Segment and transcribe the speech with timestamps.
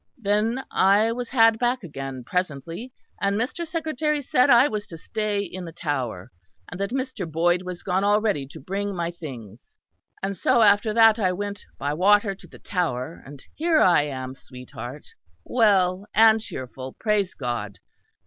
[0.17, 3.67] Then I was had back again presently; and Mr.
[3.67, 6.31] Secretary said I was to stay in the Tower;
[6.71, 7.31] and that Mr.
[7.31, 9.75] Boyd was gone already to bring my things.
[10.23, 14.33] And so after that I went by water to the Tower, and here I am,
[14.33, 15.05] sweetheart,
[15.43, 17.77] well and cheerful, praise God....